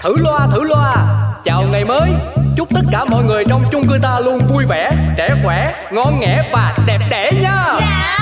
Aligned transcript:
Thử 0.00 0.16
loa 0.18 0.46
thử 0.52 0.64
loa. 0.64 0.96
Chào 1.44 1.62
ngày 1.62 1.84
mới. 1.84 2.10
Chúc 2.56 2.68
tất 2.74 2.80
cả 2.92 3.04
mọi 3.04 3.24
người 3.24 3.44
trong 3.48 3.64
chung 3.72 3.88
cư 3.88 3.98
ta 4.02 4.20
luôn 4.20 4.38
vui 4.48 4.64
vẻ 4.68 4.90
Trẻ 5.16 5.28
khỏe, 5.44 5.74
ngon 5.92 6.20
nghẻ 6.20 6.50
và 6.52 6.74
đẹp 6.86 6.98
đẽ 7.10 7.30
nha. 7.42 7.64
Dạ. 7.80 8.18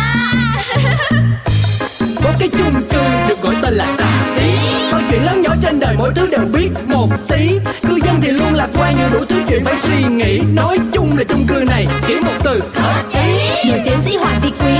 Có 2.25 2.30
cái 2.38 2.48
chung 2.48 2.82
cư 2.91 3.00
được 3.29 3.43
gọi 3.43 3.54
tên 3.62 3.75
là 3.75 3.86
xà 3.95 4.06
xí 4.34 4.50
Bao 4.93 5.00
chuyện 5.11 5.25
lớn 5.25 5.43
nhỏ 5.43 5.54
trên 5.62 5.80
đời 5.80 5.96
mỗi 5.98 6.12
thứ 6.14 6.29
đều 6.30 6.45
biết 6.52 6.68
một 6.86 7.09
tí. 7.29 7.59
Cư 7.89 7.98
dân 8.05 8.21
thì 8.23 8.30
luôn 8.30 8.55
lạc 8.55 8.68
quan 8.79 8.96
nhiều 8.96 9.09
đủ 9.12 9.25
thứ 9.29 9.43
chuyện 9.48 9.64
phải 9.64 9.77
suy 9.77 10.02
nghĩ. 10.02 10.41
Nói 10.55 10.79
chung 10.93 11.18
là 11.18 11.25
chung 11.25 11.45
cư 11.48 11.64
này 11.68 11.87
chỉ 12.07 12.21
một 12.21 12.32
từ 12.45 12.62
hợp 12.75 13.02
ý. 13.12 13.71
Nổi 13.71 13.80
tiến 13.84 13.98
sĩ 14.05 14.16
Hoàng 14.16 14.41
Vị 14.43 14.52
Quý 14.61 14.79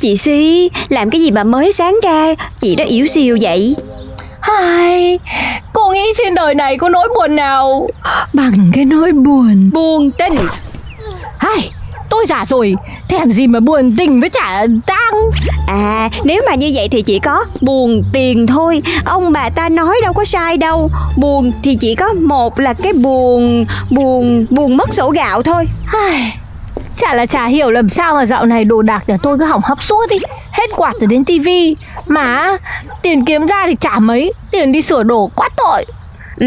Chị 0.00 0.16
Si, 0.16 0.70
làm 0.88 1.10
cái 1.10 1.20
gì 1.20 1.30
mà 1.30 1.44
mới 1.44 1.72
sáng 1.72 1.94
ra, 2.02 2.34
chị 2.60 2.76
đã 2.76 2.84
yếu 2.84 3.06
xìu 3.06 3.38
vậy? 3.40 3.76
Hai, 4.40 5.18
cô 5.72 5.90
nghĩ 5.90 6.12
trên 6.18 6.34
đời 6.34 6.54
này 6.54 6.78
có 6.78 6.88
nỗi 6.88 7.08
buồn 7.14 7.36
nào 7.36 7.86
bằng 8.32 8.70
cái 8.74 8.84
nỗi 8.84 9.12
buồn 9.12 9.70
Buồn 9.72 10.10
tình. 10.18 10.34
Hai, 11.38 11.70
tôi 12.10 12.26
già 12.28 12.44
rồi, 12.46 12.74
thèm 13.08 13.30
gì 13.30 13.46
mà 13.46 13.60
buồn 13.60 13.94
tình 13.98 14.20
với 14.20 14.30
trả 14.30 14.66
tang 14.86 15.30
À, 15.66 16.10
nếu 16.24 16.42
mà 16.48 16.54
như 16.54 16.70
vậy 16.74 16.88
thì 16.88 17.02
chỉ 17.02 17.18
có 17.18 17.44
buồn 17.60 18.02
tiền 18.12 18.46
thôi. 18.46 18.82
Ông 19.04 19.32
bà 19.32 19.50
ta 19.50 19.68
nói 19.68 19.96
đâu 20.02 20.12
có 20.12 20.24
sai 20.24 20.56
đâu. 20.56 20.90
Buồn 21.16 21.52
thì 21.62 21.74
chỉ 21.80 21.94
có 21.94 22.12
một 22.12 22.58
là 22.58 22.72
cái 22.72 22.92
buồn, 22.92 23.64
buồn, 23.90 24.46
buồn 24.50 24.76
mất 24.76 24.94
sổ 24.94 25.10
gạo 25.10 25.42
thôi. 25.42 25.68
Ai, 25.86 26.36
Chả 26.98 27.14
là 27.14 27.26
chả 27.26 27.46
hiểu 27.46 27.70
làm 27.70 27.88
sao 27.88 28.14
mà 28.14 28.26
dạo 28.26 28.46
này 28.46 28.64
đồ 28.64 28.82
đạc 28.82 29.02
nhà 29.06 29.16
tôi 29.22 29.38
cứ 29.38 29.44
hỏng 29.44 29.60
hóc 29.64 29.82
suốt 29.82 30.06
đi 30.10 30.16
Hết 30.52 30.70
quạt 30.76 30.92
rồi 31.00 31.06
đến 31.06 31.24
tivi 31.24 31.76
Mà 32.06 32.56
tiền 33.02 33.24
kiếm 33.24 33.46
ra 33.46 33.66
thì 33.66 33.74
chả 33.80 33.98
mấy. 33.98 34.32
Tiền 34.50 34.72
đi 34.72 34.82
sửa 34.82 35.02
đồ 35.02 35.30
quá 35.34 35.48
tội. 35.56 35.84
Ừ, 36.36 36.46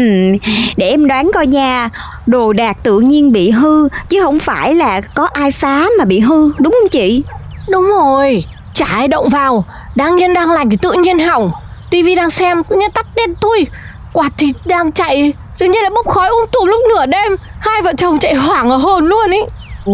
để 0.76 0.88
em 0.88 1.06
đoán 1.08 1.30
coi 1.34 1.46
nha. 1.46 1.88
Đồ 2.26 2.52
đạc 2.52 2.76
tự 2.82 3.00
nhiên 3.00 3.32
bị 3.32 3.50
hư 3.50 3.88
Chứ 4.08 4.22
không 4.22 4.38
phải 4.38 4.74
là 4.74 5.00
có 5.14 5.28
ai 5.32 5.50
phá 5.50 5.84
mà 5.98 6.04
bị 6.04 6.20
hư 6.20 6.50
Đúng 6.58 6.72
không 6.80 6.88
chị? 6.88 7.22
Đúng 7.68 7.86
rồi. 7.86 8.44
Chả 8.74 8.86
ai 8.86 9.08
động 9.08 9.28
vào. 9.28 9.64
Đang 9.94 10.20
yên 10.20 10.34
đang 10.34 10.50
lành 10.50 10.70
thì 10.70 10.76
tự 10.82 10.92
nhiên 10.92 11.18
hỏng. 11.18 11.52
tivi 11.90 12.14
đang 12.14 12.30
xem 12.30 12.62
tự 12.64 12.76
nhiên 12.76 12.90
tắt 12.90 13.06
điện 13.16 13.34
thôi 13.40 13.66
Quạt 14.12 14.32
thì 14.38 14.52
đang 14.64 14.92
chạy 14.92 15.32
Tự 15.58 15.66
nhiên 15.66 15.82
lại 15.82 15.90
bốc 15.90 16.08
khói 16.08 16.28
um 16.28 16.44
tùm 16.52 16.66
lúc 16.66 16.80
nửa 16.88 17.06
đêm. 17.06 17.36
Hai 17.60 17.82
vợ 17.82 17.92
chồng 17.98 18.18
chạy 18.18 18.34
hoảng 18.34 18.70
ở 18.70 18.76
hồn 18.76 19.06
luôn 19.06 19.30
ý 19.30 19.40
Ồ, 19.84 19.92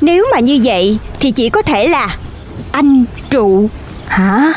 nếu 0.00 0.26
mà 0.32 0.40
như 0.40 0.58
vậy 0.64 0.98
thì 1.20 1.30
chỉ 1.30 1.48
có 1.50 1.62
thể 1.62 1.88
là 1.88 2.16
anh 2.72 3.04
trụ, 3.30 3.68
Hả? 4.06 4.52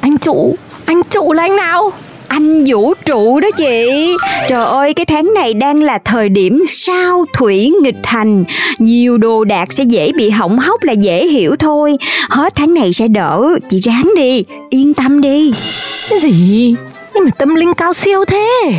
Anh 0.00 0.18
trụ 0.18 0.56
Anh 0.84 1.02
trụ 1.10 1.32
là 1.32 1.42
anh 1.42 1.56
nào? 1.56 1.92
anh 2.28 2.64
vũ 2.64 2.94
trụ 3.06 3.40
đó 3.40 3.48
chị. 3.56 4.16
Trời 4.48 4.64
ơi, 4.64 4.94
cái 4.94 5.06
tháng 5.06 5.34
này 5.34 5.54
đang 5.54 5.82
là 5.82 5.98
thời 5.98 6.28
điểm 6.28 6.64
sao 6.68 7.24
thủy 7.34 7.72
nghịch 7.82 7.96
hành, 8.04 8.44
nhiều 8.78 9.18
đồ 9.18 9.44
đạc 9.44 9.72
sẽ 9.72 9.84
dễ 9.84 10.12
bị 10.16 10.30
hỏng 10.30 10.58
hóc 10.58 10.82
là 10.82 10.92
dễ 10.92 11.26
hiểu 11.26 11.56
thôi. 11.58 11.96
Hết 12.30 12.54
tháng 12.54 12.74
này 12.74 12.92
sẽ 12.92 13.08
đỡ, 13.08 13.42
chị 13.70 13.80
ráng 13.80 14.10
đi, 14.16 14.44
yên 14.70 14.94
tâm 14.94 15.20
đi. 15.20 15.52
Cái 16.10 16.20
gì? 16.20 16.74
Nhưng 17.14 17.24
mà 17.24 17.30
tâm 17.38 17.54
linh 17.54 17.74
cao 17.74 17.92
siêu 17.92 18.24
thế 18.24 18.72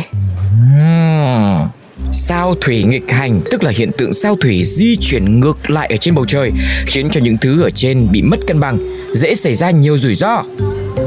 Ừm. 0.80 1.68
Sao 2.12 2.54
thủy 2.60 2.82
nghịch 2.82 3.10
hành 3.10 3.40
tức 3.50 3.64
là 3.64 3.72
hiện 3.76 3.92
tượng 3.92 4.12
sao 4.12 4.36
thủy 4.36 4.64
di 4.64 4.96
chuyển 4.96 5.40
ngược 5.40 5.70
lại 5.70 5.88
ở 5.90 5.96
trên 5.96 6.14
bầu 6.14 6.26
trời 6.26 6.50
khiến 6.86 7.08
cho 7.10 7.20
những 7.20 7.38
thứ 7.38 7.62
ở 7.62 7.70
trên 7.70 8.08
bị 8.12 8.22
mất 8.22 8.36
cân 8.46 8.60
bằng, 8.60 8.78
dễ 9.12 9.34
xảy 9.34 9.54
ra 9.54 9.70
nhiều 9.70 9.98
rủi 9.98 10.14
ro. 10.14 10.42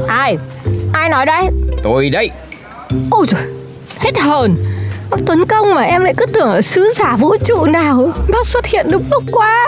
Ai? 0.08 0.36
Ai 0.92 1.08
nói 1.08 1.26
đấy? 1.26 1.46
Tôi 1.82 2.10
đây. 2.10 2.30
Ôi 3.10 3.26
trời 3.28 3.42
Hết 3.98 4.18
hồn 4.18 4.56
Bác 5.10 5.18
Tuấn 5.26 5.46
Công 5.46 5.74
mà 5.74 5.82
em 5.82 6.04
lại 6.04 6.14
cứ 6.16 6.26
tưởng 6.26 6.48
ở 6.48 6.62
sứ 6.62 6.88
giả 6.96 7.16
vũ 7.16 7.36
trụ 7.44 7.64
nào. 7.64 8.12
Bác 8.28 8.46
xuất 8.46 8.66
hiện 8.66 8.86
đúng 8.90 9.04
lúc 9.10 9.24
quá. 9.32 9.66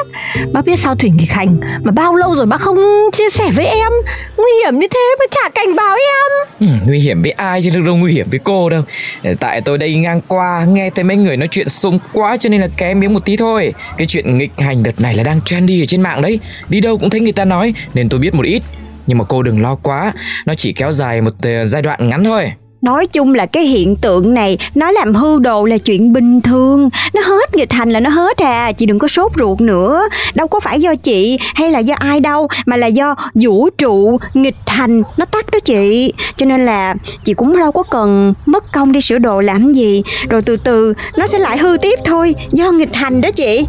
Bác 0.52 0.64
biết 0.64 0.80
sao 0.80 0.94
thủy 0.94 1.10
nghịch 1.10 1.30
hành 1.32 1.60
Mà 1.82 1.92
bao 1.92 2.14
lâu 2.16 2.34
rồi 2.34 2.46
bác 2.46 2.60
không 2.60 2.78
chia 3.12 3.30
sẻ 3.30 3.50
với 3.50 3.66
em? 3.66 3.92
Nguy 4.36 4.50
hiểm 4.64 4.78
như 4.78 4.86
thế 4.90 5.14
mà 5.20 5.24
chả 5.30 5.48
cảnh 5.54 5.76
báo 5.76 5.96
em. 5.96 6.48
Ừ, 6.68 6.84
nguy 6.86 6.98
hiểm 6.98 7.22
với 7.22 7.30
ai 7.30 7.62
chứ 7.62 7.70
đâu 7.86 7.96
nguy 7.96 8.12
hiểm 8.12 8.26
với 8.30 8.40
cô 8.44 8.68
đâu. 8.70 8.82
Ờ, 9.24 9.34
tại 9.40 9.60
tôi 9.60 9.78
đây 9.78 9.94
ngang 9.94 10.20
qua 10.28 10.64
Nghe 10.68 10.90
thấy 10.90 11.04
mấy 11.04 11.16
người 11.16 11.36
nói 11.36 11.48
chuyện 11.50 11.68
sung 11.68 11.98
quá 12.12 12.36
Cho 12.36 12.48
nên 12.48 12.60
là 12.60 12.68
kém 12.76 13.00
miếng 13.00 13.14
một 13.14 13.24
tí 13.24 13.36
thôi. 13.36 13.74
Cái 13.98 14.06
chuyện 14.06 14.38
nghịch 14.38 14.52
hành 14.58 14.82
đợt 14.82 15.00
này 15.00 15.14
là 15.14 15.22
đang 15.22 15.40
trendy 15.40 15.82
ở 15.82 15.86
trên 15.86 16.00
mạng 16.00 16.22
đấy. 16.22 16.40
Đi 16.68 16.80
đâu 16.80 16.98
cũng 16.98 17.10
thấy 17.10 17.20
người 17.20 17.32
ta 17.32 17.44
nói 17.44 17.74
Nên 17.94 18.08
tôi 18.08 18.20
biết 18.20 18.34
một 18.34 18.44
ít. 18.44 18.62
Nhưng 19.06 19.18
mà 19.18 19.24
cô 19.24 19.42
đừng 19.42 19.62
lo 19.62 19.74
quá 19.74 20.12
Nó 20.46 20.54
chỉ 20.54 20.72
kéo 20.72 20.92
dài 20.92 21.20
một 21.20 21.32
ờ, 21.42 21.66
giai 21.66 21.82
đoạn 21.82 22.08
ngắn 22.08 22.24
thôi. 22.24 22.52
Nói 22.82 23.06
chung 23.06 23.34
là 23.34 23.46
cái 23.46 23.64
hiện 23.64 23.96
tượng 23.96 24.34
này, 24.34 24.58
Nó 24.74 24.90
làm 24.90 25.14
hư 25.14 25.38
đồ 25.38 25.64
là 25.64 25.78
chuyện 25.78 26.12
bình 26.12 26.40
thường. 26.40 26.88
Nó 27.14 27.20
hết 27.20 27.54
nghịch 27.54 27.72
hành 27.72 27.90
là 27.90 28.00
nó 28.00 28.10
hết 28.10 28.38
à 28.38 28.72
Chị 28.72 28.86
đừng 28.86 28.98
có 28.98 29.08
sốt 29.08 29.32
ruột 29.38 29.60
nữa. 29.60 30.08
Đâu 30.34 30.48
có 30.48 30.60
phải 30.60 30.80
do 30.80 30.94
chị 30.94 31.38
hay 31.54 31.70
là 31.70 31.78
do 31.78 31.94
ai 31.98 32.20
đâu, 32.20 32.48
Mà 32.66 32.76
là 32.76 32.86
do 32.86 33.14
vũ 33.34 33.70
trụ 33.70 34.18
nghịch 34.34 34.56
hành 34.66 35.02
Nó 35.16 35.24
tắt 35.24 35.50
đó 35.52 35.58
chị. 35.64 36.12
Cho 36.36 36.46
nên 36.46 36.66
là 36.66 36.94
chị 37.24 37.34
cũng 37.34 37.58
đâu 37.58 37.72
có 37.72 37.82
cần 37.82 38.34
Mất 38.46 38.72
công 38.72 38.92
đi 38.92 39.00
sửa 39.00 39.18
đồ 39.18 39.40
làm 39.40 39.72
gì. 39.72 40.02
Rồi 40.30 40.42
từ 40.42 40.56
từ 40.56 40.94
nó 41.16 41.26
sẽ 41.26 41.38
lại 41.38 41.58
hư 41.58 41.76
tiếp 41.80 41.98
thôi, 42.04 42.34
Do 42.52 42.70
nghịch 42.70 42.94
hành 42.94 43.20
đó 43.20 43.28
chị. 43.30 43.66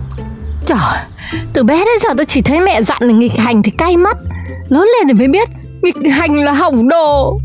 Trời, 0.66 0.78
Từ 1.54 1.64
bé 1.64 1.78
đến 1.78 2.00
giờ 2.04 2.10
tôi 2.18 2.26
chỉ 2.26 2.42
thấy 2.42 2.60
mẹ 2.60 2.84
dặn 2.84 2.98
là 3.02 3.14
nghịch 3.14 3.38
hành 3.38 3.64
thì 3.64 3.72
cay 3.72 3.98
mắt. 3.98 4.18
Lớn 4.70 4.88
lên 4.98 5.08
thì 5.08 5.14
mới 5.14 5.28
biết 5.28 5.50
Nghịch 5.82 6.12
hành 6.12 6.36
là 6.36 6.52
hỏng 6.52 6.90
đồ. 6.90 7.40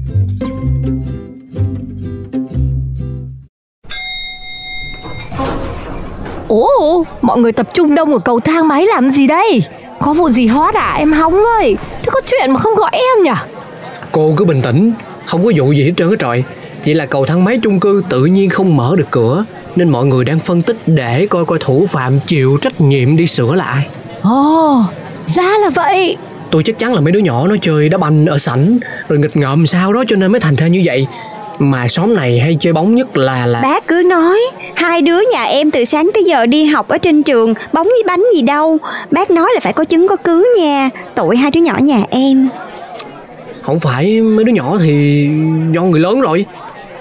Ồ, 6.48 7.04
mọi 7.22 7.38
người 7.38 7.52
tập 7.52 7.68
trung 7.74 7.94
đông 7.94 8.12
ở 8.12 8.18
cầu 8.18 8.40
thang 8.40 8.68
máy 8.68 8.86
làm 8.86 9.10
gì 9.10 9.26
đây? 9.26 9.62
Có 10.00 10.12
vụ 10.12 10.30
gì 10.30 10.46
hot 10.46 10.74
à 10.74 10.94
em 10.98 11.12
hóng 11.12 11.44
ơi. 11.60 11.76
Thế 12.02 12.08
có 12.12 12.20
chuyện 12.26 12.50
mà 12.52 12.60
không 12.60 12.74
gọi 12.74 12.90
em 12.92 13.24
nhỉ? 13.24 13.30
Cô 14.12 14.34
cứ 14.36 14.44
bình 14.44 14.62
tĩnh 14.62 14.92
Không 15.26 15.44
có 15.44 15.52
vụ 15.56 15.72
gì 15.72 15.84
hết 15.84 15.92
trơn 15.96 16.10
á 16.10 16.16
trời. 16.18 16.42
Chỉ 16.82 16.94
là 16.94 17.06
cầu 17.06 17.26
thang 17.26 17.44
máy 17.44 17.58
chung 17.62 17.80
cư 17.80 18.02
tự 18.08 18.24
nhiên 18.24 18.50
không 18.50 18.76
mở 18.76 18.94
được 18.98 19.06
cửa 19.10 19.44
Nên 19.76 19.88
mọi 19.88 20.06
người 20.06 20.24
đang 20.24 20.38
phân 20.38 20.62
tích 20.62 20.76
để 20.86 21.26
coi 21.26 21.44
coi 21.44 21.58
thủ 21.62 21.86
phạm 21.88 22.20
chịu 22.26 22.58
trách 22.62 22.80
nhiệm 22.80 23.16
đi 23.16 23.26
sửa 23.26 23.54
là 23.54 23.64
ai 23.64 23.86
Ồ, 24.22 24.82
ra 25.34 25.42
là 25.62 25.70
vậy. 25.70 26.16
Tôi 26.50 26.62
chắc 26.62 26.78
chắn 26.78 26.94
là 26.94 27.00
mấy 27.00 27.12
đứa 27.12 27.20
nhỏ 27.20 27.46
nó 27.46 27.56
chơi 27.62 27.88
đá 27.88 27.98
banh 27.98 28.26
ở 28.26 28.38
sảnh 28.38 28.78
Rồi 29.08 29.18
nghịch 29.18 29.36
ngợm 29.36 29.66
sao 29.66 29.92
đó 29.92 30.04
cho 30.08 30.16
nên 30.16 30.32
mới 30.32 30.40
thành 30.40 30.56
ra 30.56 30.66
như 30.66 30.82
vậy. 30.84 31.06
Mà 31.58 31.88
xóm 31.88 32.14
này 32.14 32.38
hay 32.38 32.56
chơi 32.60 32.72
bóng 32.72 32.94
nhất 32.94 33.16
là 33.16 33.46
là 33.46 33.60
Bác 33.62 33.86
cứ 33.86 34.02
nói 34.06 34.38
Hai 34.94 35.02
đứa 35.02 35.20
nhà 35.32 35.44
em 35.44 35.70
từ 35.70 35.84
sáng 35.84 36.10
tới 36.14 36.24
giờ 36.24 36.46
đi 36.46 36.64
học 36.64 36.88
ở 36.88 36.98
trên 36.98 37.22
trường, 37.22 37.54
Bóng 37.72 37.86
với 37.86 38.02
bánh 38.06 38.24
gì 38.34 38.42
đâu. 38.42 38.78
Bác 39.10 39.30
nói 39.30 39.50
là 39.54 39.60
phải 39.60 39.72
có 39.72 39.84
chứng 39.84 40.08
có 40.08 40.16
cứ 40.16 40.54
nha. 40.60 40.88
Tội 41.14 41.36
hai 41.36 41.50
đứa 41.50 41.60
nhỏ 41.60 41.78
nhà 41.80 42.02
em. 42.10 42.48
Không 43.62 43.80
phải, 43.80 44.20
mấy 44.20 44.44
đứa 44.44 44.52
nhỏ 44.52 44.76
thì 44.82 45.28
do 45.72 45.82
người 45.82 46.00
lớn 46.00 46.20
rồi. 46.20 46.46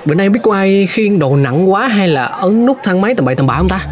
Bữa 0.06 0.16
nay 0.16 0.30
biết 0.30 0.40
có 0.44 0.53
ai 0.53 0.88
khiêng 0.90 1.20
đồ 1.20 1.36
nặng 1.36 1.72
quá 1.72 1.88
hay 1.88 2.08
là 2.08 2.23
ấn 2.23 2.66
nút 2.66 2.78
thang 2.84 3.02
máy 3.02 3.16
tầm 3.16 3.26
bậy 3.26 3.35
tầm 3.35 3.47
bạ 3.47 3.56
không 3.58 3.70
ta? 3.70 3.88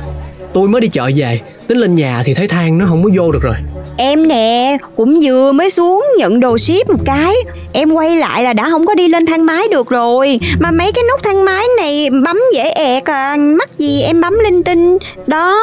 Tôi 0.53 0.67
mới 0.67 0.81
đi 0.81 0.87
chợ 0.87 1.09
về, 1.15 1.39
Tính 1.67 1.77
lên 1.77 1.95
nhà 1.95 2.21
thì 2.25 2.33
thấy 2.33 2.47
thang 2.47 2.77
nó 2.77 2.85
không 2.89 3.03
có 3.03 3.09
vô 3.15 3.31
được 3.31 3.43
rồi. 3.43 3.55
Em 4.03 4.27
nè 4.27 4.77
cũng 4.95 5.19
vừa 5.21 5.51
mới 5.51 5.69
xuống 5.69 6.05
nhận 6.17 6.39
đồ 6.39 6.57
ship 6.57 6.89
một 6.89 6.99
cái. 7.05 7.33
Em 7.73 7.93
quay 7.93 8.15
lại 8.15 8.43
là 8.43 8.53
đã 8.53 8.69
không 8.69 8.85
có 8.85 8.95
đi 8.95 9.07
lên 9.07 9.25
thang 9.25 9.45
máy 9.45 9.67
được 9.71 9.89
rồi. 9.89 10.39
Mà 10.59 10.71
mấy 10.71 10.91
cái 10.91 11.03
nút 11.11 11.23
thang 11.23 11.45
máy 11.45 11.65
này 11.77 12.09
bấm 12.25 12.37
dễ 12.53 12.63
ẹt 12.63 13.03
à 13.05 13.35
Mắc 13.59 13.69
gì 13.77 14.01
em 14.01 14.21
bấm 14.21 14.33
linh 14.43 14.63
tinh. 14.63 14.97
Đó 15.27 15.57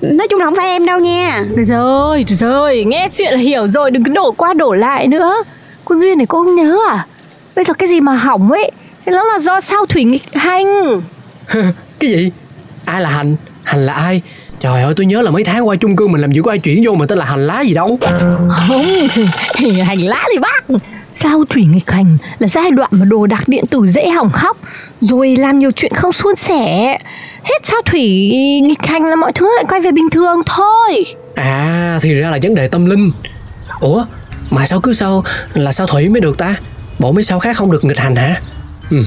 nói 0.00 0.28
chung 0.30 0.40
là 0.40 0.44
không 0.44 0.54
phải 0.56 0.66
em 0.66 0.86
đâu 0.86 1.00
nha. 1.00 1.44
Được 1.54 1.64
rồi, 1.68 2.24
được 2.28 2.36
rồi, 2.36 2.84
nghe 2.86 3.08
chuyện 3.12 3.32
là 3.32 3.38
hiểu 3.38 3.68
rồi, 3.68 3.90
đừng 3.90 4.04
cứ 4.04 4.12
đổ 4.12 4.32
qua 4.32 4.52
đổ 4.52 4.72
lại 4.72 5.06
nữa. 5.06 5.34
Cô 5.84 5.94
Duyên 5.94 6.18
này 6.18 6.26
cô 6.26 6.38
không 6.44 6.54
nhớ 6.54 6.78
à? 6.90 7.06
Bây 7.56 7.64
giờ 7.64 7.74
cái 7.74 7.88
gì 7.88 8.00
mà 8.00 8.14
hỏng 8.14 8.52
ấy, 8.52 8.70
thì 9.06 9.12
nó 9.12 9.24
là 9.24 9.38
do 9.38 9.60
sao 9.60 9.86
thủy 9.86 10.04
nghịch 10.04 10.34
hành. 10.34 11.00
Cái 11.98 12.10
gì? 12.10 12.30
Ai 12.84 13.00
là 13.00 13.08
Hành? 13.08 13.36
Hành 13.62 13.86
là 13.86 13.92
ai 13.92 14.22
Trời 14.60 14.82
ơi 14.82 14.94
tôi 14.96 15.06
nhớ 15.06 15.22
là 15.22 15.30
mấy 15.30 15.44
tháng 15.44 15.68
qua 15.68 15.76
chung 15.76 15.96
cư 15.96 16.06
mình 16.06 16.20
làm 16.20 16.32
gì 16.32 16.40
có 16.44 16.52
ai 16.52 16.58
chuyển 16.58 16.82
vô 16.86 16.94
mà 16.94 17.06
tên 17.06 17.18
là 17.18 17.24
hành 17.24 17.46
lá 17.46 17.60
gì 17.60 17.74
đâu. 17.74 17.98
Không, 18.48 18.84
hành 19.86 20.02
lá 20.02 20.24
thì 20.32 20.38
bác. 20.38 20.64
Sao 21.14 21.44
thủy 21.50 21.64
nghịch 21.64 21.90
hành 21.90 22.18
là 22.38 22.48
giai 22.48 22.70
đoạn 22.70 22.90
mà 22.92 23.04
đồ 23.04 23.26
đạc 23.26 23.42
điện 23.46 23.64
tử 23.70 23.86
dễ 23.86 24.08
hỏng 24.08 24.30
hóc 24.32 24.56
Rồi 25.00 25.36
làm 25.36 25.58
nhiều 25.58 25.70
chuyện 25.76 25.92
không 25.94 26.12
suôn 26.12 26.36
sẻ? 26.36 26.98
Hết 27.44 27.60
sao 27.62 27.80
thủy 27.84 28.30
nghịch 28.62 28.86
hành 28.86 29.02
là 29.02 29.16
mọi 29.16 29.32
thứ 29.32 29.50
lại 29.56 29.64
quay 29.68 29.80
về 29.80 29.92
bình 29.92 30.10
thường 30.10 30.42
thôi. 30.46 31.04
À 31.34 31.98
thì 32.02 32.14
ra 32.14 32.30
là 32.30 32.38
vấn 32.42 32.54
đề 32.54 32.68
tâm 32.68 32.86
linh. 32.86 33.12
Ủa 33.80 34.04
mà 34.50 34.66
sao 34.66 34.80
cứ 34.80 34.92
sao 34.92 35.24
là 35.54 35.72
sao 35.72 35.86
thủy 35.86 36.08
mới 36.08 36.20
được 36.20 36.38
ta? 36.38 36.56
Bộ 36.98 37.12
mấy 37.12 37.22
sao 37.22 37.38
khác 37.38 37.56
không 37.56 37.70
được 37.70 37.84
nghịch 37.84 37.98
hành 37.98 38.16
hả? 38.16 38.40
Ừ 38.90 39.04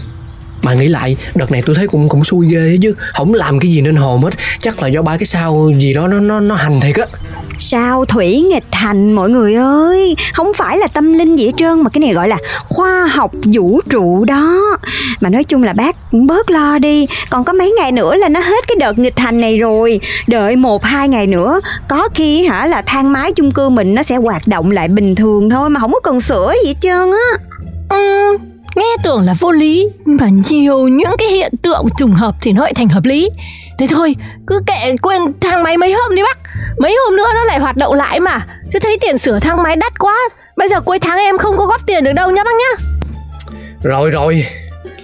mà 0.68 0.74
nghĩ 0.74 0.88
lại 0.88 1.18
đợt 1.36 1.52
này 1.52 1.62
tôi 1.66 1.76
thấy 1.76 1.88
cũng 1.88 2.10
cũng 2.10 2.24
xui 2.24 2.48
ghê 2.48 2.78
chứ. 2.82 2.94
Không 3.14 3.34
làm 3.34 3.60
cái 3.60 3.72
gì 3.72 3.82
nên 3.82 3.96
hồn 3.96 4.22
hết. 4.22 4.30
Chắc 4.60 4.82
là 4.84 4.88
do 4.88 5.02
ba 5.02 5.18
cái 5.18 5.26
sao 5.26 5.72
gì 5.80 5.94
đó 5.94 6.08
nó 6.08 6.20
nó 6.20 6.40
nó 6.40 6.56
hành 6.56 6.80
thiệt 6.80 6.96
á. 6.96 7.06
Sao 7.58 8.06
thủy 8.06 8.42
nghịch 8.42 8.64
hành 8.72 9.14
mọi 9.14 9.30
người 9.30 9.56
ơi? 9.56 10.16
Không 10.34 10.54
phải 10.54 10.78
là 10.78 10.88
tâm 10.88 11.14
linh 11.14 11.36
gì 11.36 11.46
hết 11.46 11.52
trơn 11.58 11.82
mà 11.82 11.90
cái 11.90 12.00
này 12.00 12.14
gọi 12.14 12.28
là 12.28 12.38
khoa 12.66 13.06
học 13.06 13.32
vũ 13.54 13.82
trụ 13.90 14.26
đó. 14.26 14.78
Mà 15.20 15.30
nói 15.30 15.44
chung 15.44 15.64
là 15.64 15.74
bác 15.74 16.12
cũng 16.12 16.28
bớt 16.28 16.50
lo 16.50 16.80
đi. 16.80 17.08
Còn 17.30 17.44
có 17.44 17.54
mấy 17.54 17.72
ngày 17.72 17.92
nữa 17.92 18.16
là 18.16 18.30
nó 18.30 18.40
hết 18.40 18.68
cái 18.68 18.76
đợt 18.80 19.00
nghịch 19.00 19.20
hành 19.20 19.42
này 19.42 19.58
rồi. 19.58 20.00
Đợi 20.28 20.56
một 20.56 20.84
hai 20.84 21.08
ngày 21.10 21.28
nữa 21.28 21.60
có 21.90 22.10
khi 22.16 22.46
hả 22.46 22.66
là 22.66 22.82
thang 22.82 23.14
máy 23.14 23.32
chung 23.32 23.52
cư 23.52 23.70
mình 23.70 23.96
nó 23.96 24.04
sẽ 24.04 24.16
hoạt 24.16 24.48
động 24.48 24.72
lại 24.72 24.88
bình 24.88 25.16
thường 25.16 25.50
thôi 25.50 25.70
mà 25.70 25.80
không 25.80 25.94
có 25.94 26.00
cần 26.00 26.22
sửa 26.22 26.54
gì 26.64 26.70
hết 26.70 26.76
trơn 26.82 27.12
á. 27.12 27.38
Ừ 27.90 28.38
nghe 28.78 28.96
tưởng 29.04 29.22
là 29.22 29.34
vô 29.40 29.52
lý 29.52 29.88
mà 30.06 30.28
nhiều 30.50 30.88
những 30.88 31.16
cái 31.18 31.28
hiện 31.28 31.54
tượng 31.62 31.86
trùng 31.98 32.14
hợp 32.14 32.36
thì 32.42 32.52
nó 32.52 32.62
lại 32.62 32.74
thành 32.76 32.90
hợp 32.90 33.06
lý. 33.06 33.30
Thế 33.80 33.88
thôi 33.88 34.16
cứ 34.48 34.60
kệ 34.68 34.96
quên 35.02 35.22
thang 35.42 35.64
máy 35.64 35.78
mấy 35.78 35.94
hôm 35.94 36.16
đi 36.16 36.24
bác. 36.24 36.38
Mấy 36.80 36.98
hôm 37.06 37.16
nữa 37.16 37.28
nó 37.36 37.44
lại 37.44 37.60
hoạt 37.60 37.78
động 37.78 37.94
lại 37.94 38.20
mà. 38.20 38.46
Chứ 38.72 38.80
thấy 38.80 38.98
tiền 39.02 39.18
sửa 39.18 39.40
thang 39.40 39.64
máy 39.64 39.76
đắt 39.76 40.00
quá. 40.00 40.16
Bây 40.58 40.70
giờ 40.70 40.82
cuối 40.82 41.00
tháng 41.00 41.18
em 41.18 41.38
không 41.38 41.58
có 41.58 41.66
góp 41.66 41.86
tiền 41.86 42.04
được 42.04 42.14
đâu 42.14 42.32
nhá 42.32 42.44
bác 42.44 42.52
nhá. 42.56 42.86
Rồi 43.84 44.10
rồi. 44.10 44.46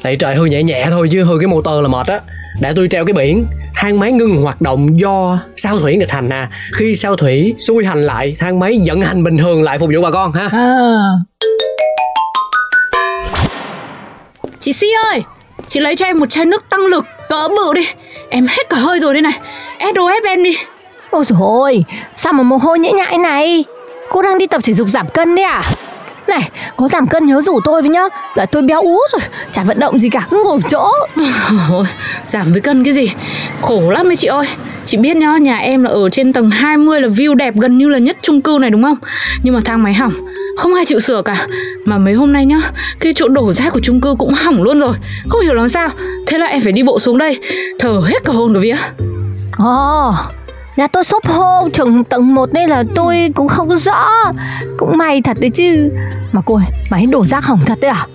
Tại 0.03 0.15
trời 0.15 0.35
hư 0.35 0.45
nhẹ 0.45 0.63
nhẹ 0.63 0.87
thôi 0.89 1.09
chứ 1.11 1.23
hư 1.23 1.39
cái 1.39 1.47
motor 1.47 1.81
là 1.81 1.87
mệt 1.87 2.07
á. 2.07 2.19
Để 2.61 2.73
tôi 2.75 2.87
treo 2.91 3.05
cái 3.05 3.13
biển 3.13 3.45
thang 3.75 3.99
máy 3.99 4.11
ngưng 4.11 4.37
hoạt 4.37 4.61
động 4.61 4.99
do 4.99 5.39
sao 5.55 5.79
thủy 5.79 5.97
nghịch 5.97 6.11
hành 6.11 6.29
à. 6.29 6.49
Khi 6.73 6.95
sao 6.95 7.15
thủy 7.15 7.55
xuôi 7.59 7.85
hành 7.85 8.03
lại 8.03 8.35
thang 8.39 8.59
máy 8.59 8.81
vận 8.85 9.01
hành 9.01 9.23
bình 9.23 9.37
thường 9.37 9.63
lại 9.63 9.79
phục 9.79 9.89
vụ 9.93 10.01
bà 10.01 10.11
con 10.11 10.31
ha. 10.31 10.47
À. 10.51 10.97
Chị 14.63 14.73
Si 14.73 14.87
ơi, 15.11 15.23
Chị 15.67 15.79
lấy 15.79 15.95
cho 15.95 16.05
em 16.05 16.19
một 16.19 16.25
chai 16.29 16.45
nước 16.45 16.69
tăng 16.69 16.85
lực, 16.85 17.05
Cỡ 17.29 17.47
bự 17.47 17.73
đi. 17.73 17.87
Em 18.29 18.47
hết 18.47 18.69
cả 18.69 18.77
hơi 18.77 18.99
rồi 18.99 19.13
đây 19.13 19.21
này. 19.21 19.39
SOS 19.79 20.23
em 20.23 20.43
đi. 20.43 20.57
Ôi 21.09 21.25
dồi 21.25 21.39
ôi, 21.41 21.83
Sao 22.15 22.33
mà 22.33 22.43
mồ 22.43 22.57
hôi 22.57 22.79
nhễ 22.79 22.91
nhại 22.91 23.17
này? 23.17 23.63
Cô 24.09 24.21
đang 24.21 24.37
đi 24.37 24.47
tập 24.47 24.61
thể 24.63 24.73
dục 24.73 24.87
giảm 24.87 25.07
cân 25.09 25.35
đấy 25.35 25.45
à? 25.45 25.63
Này, 26.29 26.49
có 26.77 26.87
giảm 26.87 27.07
cân 27.07 27.25
nhớ 27.25 27.41
rủ 27.41 27.59
tôi 27.63 27.81
với 27.81 27.89
nhá. 27.89 28.03
Giờ 28.35 28.45
tôi 28.45 28.61
béo 28.61 28.81
ú 28.81 28.97
rồi, 29.11 29.21
chả 29.51 29.63
vận 29.63 29.79
động 29.79 29.99
gì 29.99 30.09
cả, 30.09 30.27
cứ 30.29 30.43
ngồi 30.45 30.59
chỗ. 30.69 30.91
Ôi, 31.71 31.85
Giảm 32.27 32.51
với 32.51 32.61
cân 32.61 32.83
cái 32.83 32.93
gì? 32.93 33.11
Khổ 33.61 33.91
lắm 33.91 34.09
đấy 34.09 34.15
chị 34.15 34.27
ơi. 34.27 34.47
Chị 34.85 34.97
biết 34.97 35.17
nhá, 35.17 35.37
nhà 35.37 35.57
em 35.57 35.83
là 35.83 35.89
ở 35.89 36.09
trên 36.09 36.33
tầng 36.33 36.49
20 36.49 37.01
là 37.01 37.07
view 37.07 37.35
đẹp 37.35 37.53
gần 37.55 37.77
như 37.77 37.89
là 37.89 37.97
nhất 37.97 38.17
chung 38.21 38.41
cư 38.41 38.57
này 38.61 38.69
đúng 38.69 38.83
không? 38.83 38.97
Nhưng 39.43 39.53
mà 39.53 39.59
thang 39.65 39.83
máy 39.83 39.93
hỏng 39.93 40.11
Không 40.57 40.75
ai 40.75 40.85
chịu 40.85 40.99
sửa 40.99 41.21
cả. 41.21 41.47
Mà 41.85 41.97
mấy 41.97 42.13
hôm 42.13 42.33
nay 42.33 42.45
nhá, 42.45 42.61
cái 42.99 43.13
chỗ 43.15 43.27
đổ 43.27 43.53
rác 43.53 43.73
của 43.73 43.79
chung 43.83 44.01
cư 44.01 44.15
cũng 44.19 44.33
hỏng 44.33 44.63
luôn 44.63 44.79
rồi. 44.79 44.93
Không 45.29 45.41
hiểu 45.41 45.53
làm 45.53 45.69
sao. 45.69 45.89
Thế 46.27 46.37
là 46.37 46.45
em 46.45 46.61
phải 46.61 46.71
đi 46.71 46.83
bộ 46.83 46.99
xuống 46.99 47.17
đây 47.17 47.39
Thở 47.79 48.01
hết 48.05 48.25
cả 48.25 48.33
hồn 48.33 48.53
rồi 48.53 48.63
vía. 48.63 48.75
Ồ 49.57 50.09
oh. 50.09 50.42
Nhà 50.77 50.87
tôi 50.87 51.03
shop 51.03 51.25
hô 51.25 51.69
trường 51.73 52.03
tầng 52.03 52.35
1 52.35 52.49
nên 52.53 52.69
là 52.69 52.83
tôi 52.95 53.31
cũng 53.35 53.47
không 53.47 53.77
rõ. 53.77 54.09
Cũng 54.77 54.97
may 54.97 55.21
thật 55.21 55.37
đấy 55.39 55.49
chứ. 55.49 55.89
Mà 56.31 56.41
cô 56.45 56.55
ơi, 56.55 56.65
máy 56.89 57.05
đổ 57.05 57.25
rác 57.25 57.45
hỏng 57.45 57.59
thật 57.65 57.77
đấy 57.81 57.91
à? 57.91 58.07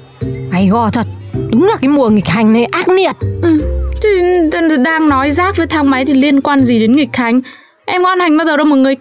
Mày 0.50 0.68
gò 0.68 0.90
thật. 0.90 1.06
Đúng 1.50 1.64
là 1.64 1.76
cái 1.80 1.88
mùa 1.88 2.08
nghịch 2.08 2.28
hành 2.28 2.52
này 2.52 2.64
ác 2.64 2.88
nghiệt 2.88 3.16
ừ. 3.42 3.62
Thì 4.02 4.76
đang 4.84 5.08
nói 5.08 5.32
rác 5.32 5.56
với 5.56 5.66
thang 5.66 5.90
máy 5.90 6.04
thì 6.04 6.14
liên 6.14 6.40
quan 6.40 6.64
gì 6.64 6.80
đến 6.80 6.96
nghịch 6.96 7.16
hành? 7.16 7.40
Em 7.84 8.02
có 8.02 8.08
ăn 8.08 8.20
hành 8.20 8.36
bao 8.36 8.46
giờ 8.46 8.56
đâu 8.56 8.66
mà 8.66 8.76
nghịch. 8.76 9.00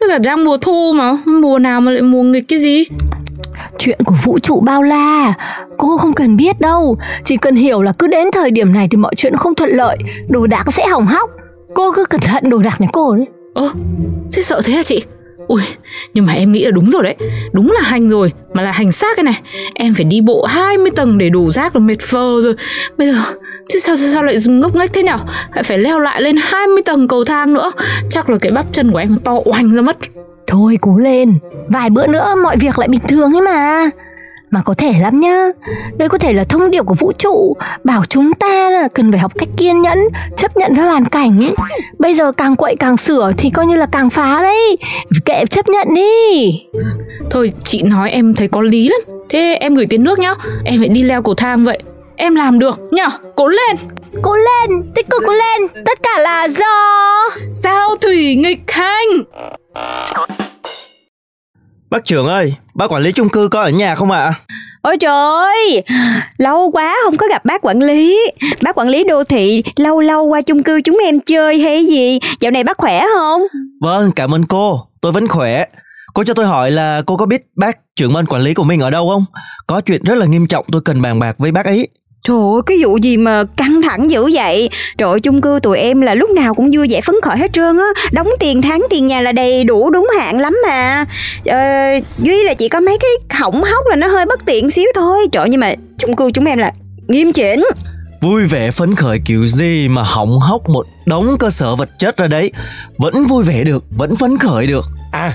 Tức 0.00 0.06
là 0.06 0.18
đang 0.18 0.44
mùa 0.44 0.56
thu 0.56 0.92
mà. 0.92 1.18
Mùa 1.24 1.58
nào 1.58 1.80
mà 1.80 1.90
lại 1.90 2.02
mùa 2.02 2.22
nghịch 2.22 2.44
cái 2.48 2.58
gì? 2.58 2.84
Chuyện 3.78 3.98
của 4.04 4.14
vũ 4.24 4.38
trụ 4.38 4.60
bao 4.60 4.82
la. 4.82 5.34
Cô 5.78 5.98
không 5.98 6.12
cần 6.12 6.36
biết 6.36 6.60
đâu. 6.60 6.96
Chỉ 7.24 7.36
cần 7.36 7.56
hiểu 7.56 7.82
là 7.82 7.92
cứ 7.92 8.06
đến 8.06 8.28
thời 8.32 8.50
điểm 8.50 8.74
này 8.74 8.88
thì 8.90 8.96
mọi 8.96 9.14
chuyện 9.14 9.36
không 9.36 9.54
thuận 9.54 9.70
lợi. 9.70 9.96
Đồ 10.28 10.46
đạc 10.46 10.72
sẽ 10.72 10.86
hỏng 10.86 11.06
hóc 11.06 11.30
Cô 11.74 11.92
cứ 11.92 12.04
cẩn 12.04 12.20
thận 12.20 12.42
đồ 12.50 12.58
đạc 12.58 12.80
nhà 12.80 12.88
cô 12.92 13.14
đấy. 13.16 13.26
Ơ, 13.54 13.70
thế 14.32 14.42
sợ 14.42 14.60
thế 14.64 14.72
hả 14.72 14.82
chị? 14.82 15.02
Ui, 15.48 15.62
nhưng 16.14 16.26
mà 16.26 16.32
em 16.32 16.52
nghĩ 16.52 16.64
là 16.64 16.70
đúng 16.70 16.90
rồi 16.90 17.02
đấy. 17.02 17.16
Đúng 17.52 17.72
là 17.72 17.80
hành 17.82 18.08
rồi, 18.08 18.32
mà 18.54 18.62
là 18.62 18.72
hành 18.72 18.92
xác 18.92 19.16
cái 19.16 19.22
này. 19.22 19.40
Em 19.74 19.94
phải 19.94 20.04
đi 20.04 20.20
bộ 20.20 20.44
20 20.44 20.90
tầng 20.90 21.18
để 21.18 21.30
đủ 21.30 21.52
rác 21.52 21.76
là 21.76 21.80
mệt 21.80 22.00
phơ 22.00 22.40
rồi. 22.42 22.54
Bây 22.98 23.12
giờ, 23.12 23.18
thế 23.68 23.80
sao, 23.80 23.96
sao, 23.96 24.08
sao 24.12 24.24
lại 24.24 24.36
ngốc 24.46 24.76
nghếch 24.76 24.92
thế 24.92 25.02
nào 25.02 25.26
Lại 25.54 25.62
phải 25.62 25.78
leo 25.78 25.98
lại 26.00 26.22
lên 26.22 26.36
20 26.42 26.82
tầng 26.82 27.08
cầu 27.08 27.24
thang 27.24 27.54
nữa. 27.54 27.72
Chắc 28.10 28.30
là 28.30 28.38
cái 28.38 28.52
bắp 28.52 28.72
chân 28.72 28.92
của 28.92 28.98
em 28.98 29.16
to 29.24 29.32
oanh 29.44 29.74
ra 29.74 29.82
mất. 29.82 29.96
Thôi 30.46 30.78
cố 30.80 30.98
lên 30.98 31.38
Vài 31.68 31.90
bữa 31.90 32.06
nữa 32.06 32.34
mọi 32.42 32.56
việc 32.56 32.78
lại 32.78 32.88
bình 32.88 33.00
thường 33.08 33.32
ấy 33.32 33.40
mà 33.40 33.90
mà 34.50 34.60
có 34.64 34.74
thể 34.74 34.94
lắm 35.00 35.20
nhá. 35.20 35.46
Đây 35.96 36.08
có 36.08 36.18
thể 36.18 36.32
là 36.32 36.44
thông 36.44 36.70
điệp 36.70 36.82
của 36.86 36.94
vũ 36.94 37.12
trụ 37.18 37.56
bảo 37.84 38.04
chúng 38.08 38.32
ta 38.32 38.70
là 38.70 38.88
cần 38.88 39.12
phải 39.12 39.20
học 39.20 39.32
cách 39.38 39.48
kiên 39.56 39.82
nhẫn 39.82 39.98
chấp 40.36 40.56
nhận 40.56 40.72
với 40.74 40.84
hoàn 40.84 41.04
cảnh 41.04 41.54
bây 41.98 42.14
giờ 42.14 42.32
càng 42.32 42.56
quậy 42.56 42.76
càng 42.76 42.96
sửa 42.96 43.32
thì 43.38 43.50
coi 43.50 43.66
như 43.66 43.76
là 43.76 43.86
càng 43.86 44.10
phá 44.10 44.42
đấy. 44.42 44.76
Kệ 45.24 45.44
chấp 45.50 45.68
nhận 45.68 45.94
đi. 45.94 46.62
Thôi 47.30 47.52
chị 47.64 47.82
nói 47.82 48.10
em 48.10 48.34
thấy 48.34 48.48
có 48.48 48.62
lý 48.62 48.88
lắm. 48.88 49.00
Thế 49.28 49.58
em 49.60 49.74
gửi 49.74 49.86
tiền 49.86 50.04
nước 50.04 50.18
nhá. 50.18 50.34
Em 50.64 50.78
phải 50.78 50.88
đi 50.88 51.02
leo 51.02 51.22
cầu 51.22 51.34
thang 51.34 51.64
vậy. 51.64 51.78
Em 52.16 52.34
làm 52.34 52.58
được 52.58 52.80
nhá. 52.90 53.08
Cố 53.36 53.48
lên. 53.48 53.76
Cố 54.22 54.34
lên 54.36 54.92
tích 54.94 55.10
cực 55.10 55.22
cố 55.26 55.32
lên. 55.32 55.84
Tất 55.86 56.02
cả 56.02 56.20
là 56.20 56.48
do 56.48 57.24
sao 57.52 57.96
thủy 57.96 58.36
nghịch 58.36 58.70
hành 58.70 59.24
Bác 61.90 62.04
trưởng 62.04 62.26
ơi, 62.26 62.54
bác 62.74 62.92
quản 62.92 63.02
lý 63.02 63.12
chung 63.12 63.28
cư 63.28 63.48
có 63.48 63.60
ở 63.60 63.70
nhà 63.70 63.94
không 63.94 64.10
ạ? 64.10 64.20
À? 64.20 64.34
Ôi 64.82 64.96
trời 65.00 65.12
ơi, 65.12 65.82
lâu 66.38 66.70
quá 66.70 66.94
không 67.04 67.16
có 67.16 67.26
gặp 67.30 67.44
bác 67.44 67.62
quản 67.62 67.78
lý 67.78 68.30
Bác 68.62 68.78
quản 68.78 68.88
lý 68.88 69.04
đô 69.04 69.24
thị 69.24 69.62
lâu 69.76 70.00
lâu 70.00 70.24
qua 70.24 70.42
chung 70.42 70.62
cư 70.62 70.80
chúng 70.82 70.98
em 71.04 71.20
chơi 71.20 71.60
hay 71.60 71.86
gì 71.86 72.18
Dạo 72.40 72.50
này 72.50 72.64
bác 72.64 72.78
khỏe 72.78 73.04
không? 73.14 73.42
Vâng, 73.80 74.12
cảm 74.12 74.34
ơn 74.34 74.46
cô, 74.46 74.88
tôi 75.00 75.12
vẫn 75.12 75.28
khỏe 75.28 75.64
Cô 76.14 76.24
cho 76.24 76.34
tôi 76.34 76.46
hỏi 76.46 76.70
là 76.70 77.02
cô 77.06 77.16
có 77.16 77.26
biết 77.26 77.42
bác 77.56 77.78
trưởng 77.94 78.12
ban 78.12 78.26
quản 78.26 78.42
lý 78.42 78.54
của 78.54 78.64
mình 78.64 78.80
ở 78.80 78.90
đâu 78.90 79.08
không? 79.08 79.24
Có 79.66 79.80
chuyện 79.80 80.02
rất 80.04 80.14
là 80.14 80.26
nghiêm 80.26 80.46
trọng 80.46 80.66
tôi 80.72 80.80
cần 80.84 81.02
bàn 81.02 81.18
bạc 81.18 81.38
với 81.38 81.52
bác 81.52 81.66
ấy 81.66 81.88
Trời 82.24 82.36
ơi, 82.36 82.62
cái 82.66 82.76
vụ 82.80 82.96
gì 82.96 83.16
mà 83.16 83.44
căng 83.56 83.82
thẳng 83.82 84.10
dữ 84.10 84.30
vậy? 84.32 84.70
Trời 84.98 85.10
ơi, 85.10 85.20
chung 85.20 85.40
cư 85.40 85.58
tụi 85.62 85.78
em 85.78 86.00
là 86.00 86.14
lúc 86.14 86.30
nào 86.30 86.54
cũng 86.54 86.70
vui 86.72 86.86
vẻ 86.90 87.00
phấn 87.00 87.14
khởi 87.22 87.36
hết 87.38 87.52
trơn 87.52 87.78
á. 87.78 87.84
Đóng 88.12 88.28
tiền 88.40 88.62
tháng 88.62 88.80
tiền 88.90 89.06
nhà 89.06 89.20
là 89.20 89.32
đầy 89.32 89.64
đủ 89.64 89.90
đúng 89.90 90.08
hạn 90.18 90.40
lắm 90.40 90.56
mà. 90.66 91.04
Ờ, 91.46 91.58
Duy 92.18 92.44
là 92.44 92.54
chỉ 92.54 92.68
có 92.68 92.80
mấy 92.80 92.98
cái 93.00 93.38
hỏng 93.40 93.62
hóc 93.62 93.86
là 93.86 93.96
nó 93.96 94.06
hơi 94.06 94.26
bất 94.26 94.46
tiện 94.46 94.70
xíu 94.70 94.84
thôi. 94.94 95.18
Trời 95.32 95.48
nhưng 95.50 95.60
mà 95.60 95.74
chung 95.98 96.16
cư 96.16 96.30
chúng 96.30 96.44
em 96.44 96.58
là 96.58 96.72
nghiêm 97.08 97.32
chỉnh. 97.32 97.64
Vui 98.20 98.46
vẻ 98.46 98.70
phấn 98.70 98.94
khởi 98.94 99.18
kiểu 99.24 99.46
gì 99.48 99.88
mà 99.88 100.02
hỏng 100.02 100.38
hóc 100.40 100.68
một 100.68 100.86
đống 101.06 101.36
cơ 101.38 101.50
sở 101.50 101.76
vật 101.76 101.88
chất 101.98 102.16
ra 102.16 102.26
đấy? 102.26 102.52
Vẫn 102.98 103.26
vui 103.26 103.44
vẻ 103.44 103.64
được, 103.64 103.84
vẫn 103.90 104.16
phấn 104.16 104.38
khởi 104.38 104.66
được. 104.66 104.84
À, 105.12 105.32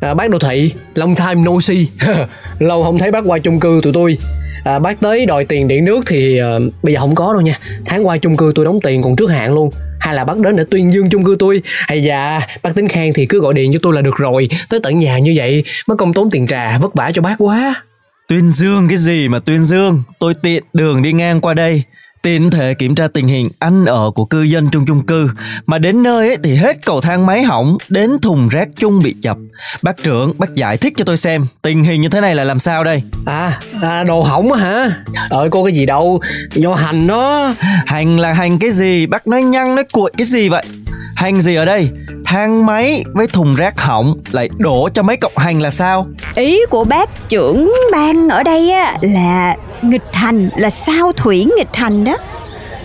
à 0.00 0.14
bác 0.14 0.30
đô 0.30 0.38
thị, 0.38 0.72
long 0.94 1.14
time 1.16 1.34
no 1.34 1.52
see. 1.60 1.76
Lâu 2.58 2.82
không 2.82 2.98
thấy 2.98 3.10
bác 3.10 3.20
qua 3.26 3.38
chung 3.38 3.60
cư 3.60 3.80
tụi 3.82 3.92
tôi 3.92 4.18
à, 4.64 4.78
bác 4.78 5.00
tới 5.00 5.26
đòi 5.26 5.44
tiền 5.44 5.68
điện 5.68 5.84
nước 5.84 6.00
thì 6.06 6.38
à, 6.38 6.58
bây 6.82 6.94
giờ 6.94 7.00
không 7.00 7.14
có 7.14 7.32
đâu 7.32 7.40
nha. 7.40 7.58
Tháng 7.84 8.06
qua 8.06 8.18
chung 8.18 8.36
cư 8.36 8.52
tôi 8.54 8.64
đóng 8.64 8.80
tiền 8.82 9.02
còn 9.02 9.16
trước 9.16 9.30
hạn 9.30 9.54
luôn. 9.54 9.70
Hay 10.00 10.14
là 10.14 10.24
bác 10.24 10.38
đến 10.38 10.56
để 10.56 10.64
tuyên 10.70 10.92
dương 10.92 11.10
chung 11.10 11.24
cư 11.24 11.36
tôi? 11.38 11.62
Hay 11.88 12.02
dạ 12.02 12.40
bác 12.62 12.74
tính 12.74 12.88
khen 12.88 13.12
thì 13.12 13.26
cứ 13.26 13.40
gọi 13.40 13.54
điện 13.54 13.72
cho 13.72 13.78
tôi 13.82 13.94
là 13.94 14.00
được 14.00 14.16
rồi. 14.16 14.48
Tới 14.68 14.80
tận 14.82 14.98
nhà 14.98 15.18
như 15.18 15.32
vậy 15.36 15.64
mất 15.86 15.94
công 15.98 16.12
tốn 16.12 16.30
tiền 16.30 16.46
trà 16.46 16.78
vất 16.78 16.94
vả 16.94 17.10
cho 17.14 17.22
bác 17.22 17.34
quá. 17.38 17.74
Tuyên 18.28 18.50
dương 18.50 18.88
cái 18.88 18.98
gì 18.98 19.28
mà 19.28 19.38
tuyên 19.38 19.64
dương? 19.64 20.02
Tôi 20.18 20.34
tiện 20.42 20.64
đường 20.72 21.02
đi 21.02 21.12
ngang 21.12 21.40
qua 21.40 21.54
đây 21.54 21.82
tiện 22.24 22.50
thể 22.50 22.74
kiểm 22.74 22.94
tra 22.94 23.08
tình 23.08 23.28
hình 23.28 23.48
ăn 23.58 23.84
ở 23.84 24.10
của 24.14 24.24
cư 24.24 24.42
dân 24.42 24.68
trong 24.72 24.86
chung 24.86 25.06
cư. 25.06 25.30
Mà 25.66 25.78
đến 25.78 26.02
nơi 26.02 26.28
ấy 26.28 26.36
thì 26.44 26.54
hết 26.54 26.76
cầu 26.84 27.00
thang 27.00 27.26
máy 27.26 27.42
hỏng 27.42 27.76
đến 27.88 28.18
thùng 28.22 28.48
rác 28.48 28.68
chung 28.76 29.02
bị 29.02 29.14
chập. 29.22 29.36
Bác 29.82 29.96
trưởng 30.02 30.32
bác 30.38 30.54
giải 30.54 30.76
thích 30.76 30.92
cho 30.96 31.04
tôi 31.04 31.16
xem 31.16 31.46
tình 31.62 31.84
hình 31.84 32.00
như 32.00 32.08
thế 32.08 32.20
này 32.20 32.34
là 32.34 32.44
làm 32.44 32.58
sao 32.58 32.84
đây? 32.84 33.02
À, 33.26 33.60
à 33.82 34.04
đồ 34.04 34.22
hỏng 34.22 34.52
á 34.52 34.60
hả? 34.60 34.90
Trời 35.30 35.48
cô 35.50 35.64
cái 35.64 35.74
gì 35.74 35.86
đâu 35.86 36.20
do 36.52 36.74
hành 36.74 37.06
đó. 37.06 37.54
Hành 37.86 38.18
là 38.18 38.32
hành 38.32 38.58
cái 38.58 38.70
gì? 38.70 39.06
Bác 39.06 39.26
nói 39.26 39.42
nhăn 39.42 39.74
nói 39.74 39.84
cuội 39.92 40.12
cái 40.18 40.26
gì 40.26 40.48
vậy? 40.48 40.64
Hành 41.16 41.40
gì 41.40 41.54
ở 41.54 41.64
đây? 41.64 41.88
Thang 42.24 42.66
máy 42.66 43.04
với 43.14 43.26
thùng 43.26 43.54
rác 43.54 43.80
hỏng 43.80 44.14
lại 44.32 44.48
đổ 44.58 44.88
cho 44.94 45.02
mấy 45.02 45.16
cọng 45.16 45.36
hành 45.36 45.62
là 45.62 45.70
sao? 45.70 46.06
Ý 46.34 46.60
của 46.70 46.84
bác 46.84 47.28
trưởng 47.28 47.72
ban 47.92 48.28
ở 48.28 48.42
đây 48.42 48.70
á 48.70 48.96
là 49.00 49.56
nghịch 49.84 50.02
hành 50.12 50.48
là 50.56 50.70
sao 50.70 51.12
thủy 51.12 51.46
nghịch 51.56 51.76
hành 51.76 52.04
đó? 52.04 52.16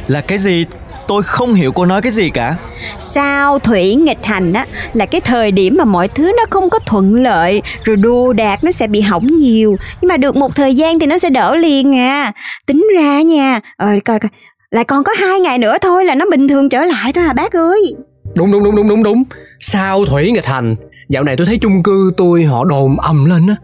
Là 0.07 0.21
cái 0.21 0.37
gì? 0.37 0.65
Tôi 1.07 1.23
không 1.23 1.53
hiểu 1.53 1.71
cô 1.71 1.85
nói 1.85 2.01
cái 2.01 2.11
gì 2.11 2.29
cả. 2.29 2.55
Sao 2.99 3.59
thủy 3.59 3.95
nghịch 3.95 4.23
hành 4.23 4.53
á 4.53 4.65
là 4.93 5.05
cái 5.05 5.21
thời 5.21 5.51
điểm 5.51 5.75
mà 5.77 5.85
mọi 5.85 6.07
thứ 6.07 6.31
nó 6.37 6.43
không 6.49 6.69
có 6.69 6.79
thuận 6.85 7.15
lợi 7.23 7.61
rồi 7.83 7.95
đồ 7.95 8.33
đạc 8.33 8.63
nó 8.63 8.71
sẽ 8.71 8.87
bị 8.87 9.01
hỏng 9.01 9.27
nhiều. 9.27 9.75
Nhưng 10.01 10.09
mà 10.09 10.17
được 10.17 10.35
một 10.35 10.55
thời 10.55 10.75
gian 10.75 10.99
thì 10.99 11.05
nó 11.05 11.17
sẽ 11.17 11.29
đỡ 11.29 11.55
liền 11.55 11.97
à. 11.97 12.31
Tính 12.65 12.87
ra 12.95 13.21
nha 13.21 13.59
ờ 13.77 13.87
coi 14.05 14.19
coi 14.19 14.29
lại 14.71 14.83
còn 14.83 15.03
có 15.03 15.13
hai 15.19 15.39
ngày 15.39 15.57
nữa 15.57 15.77
thôi 15.81 16.05
là 16.05 16.15
nó 16.15 16.25
bình 16.31 16.47
thường 16.47 16.69
trở 16.69 16.83
lại 16.83 17.13
thôi 17.13 17.23
à 17.27 17.33
bác 17.33 17.53
ơi. 17.53 17.95
Đúng 18.35 18.51
đúng 18.51 18.63
đúng 18.63 18.75
đúng 18.75 18.89
đúng 18.89 19.03
đúng. 19.03 19.23
Sao 19.59 20.05
thủy 20.05 20.31
nghịch 20.31 20.45
hành? 20.45 20.75
Dạo 21.09 21.23
này 21.23 21.37
tôi 21.37 21.45
thấy 21.47 21.57
chung 21.61 21.83
cư 21.83 22.11
tôi 22.17 22.43
họ 22.43 22.65
đồn 22.65 22.99
ầm 22.99 23.25
lên 23.25 23.47
á. 23.47 23.55